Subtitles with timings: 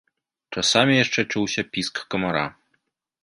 [0.59, 2.45] Часамі яшчэ чуўся піск камара.